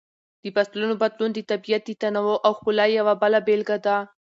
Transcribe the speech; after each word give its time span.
د 0.43 0.45
فصلونو 0.55 0.93
بدلون 1.01 1.29
د 1.33 1.39
طبیعت 1.51 1.83
د 1.85 1.91
تنوع 2.01 2.35
او 2.45 2.51
ښکلا 2.57 2.85
یوه 2.97 3.13
بله 3.21 3.39
بېلګه 3.47 3.77
ده. 3.85 3.97